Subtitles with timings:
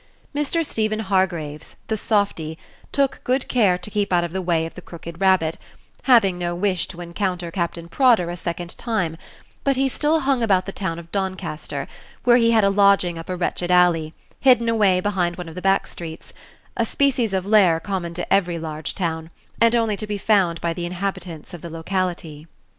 [0.33, 0.65] Mr.
[0.65, 2.57] Stephen Hargraves, the softy,
[2.91, 5.59] took good care to keep out of the way of the "Crooked Rabbit,"
[6.05, 9.15] having no wish to encounter Captain Prodder a second time;
[9.63, 11.87] but he still hung about the Town of Doncaster,
[12.23, 15.61] where he had a lodging up a wretched alley, hidden away behind one of the
[15.61, 16.33] back streets
[16.75, 19.29] a species of lair common to every large town,
[19.61, 22.47] and only to be found by the inhabitants of the locality.